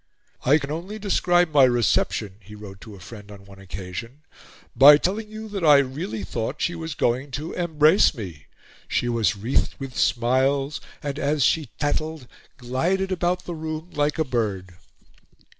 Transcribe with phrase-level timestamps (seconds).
[0.43, 4.23] "I can only describe my reception," he wrote to a friend on one occasion,
[4.75, 8.47] "by telling you that I really thought she was going to embrace me.
[8.87, 12.27] She was wreathed with smiles, and, as she tattled,
[12.57, 14.73] glided about the room like a bird."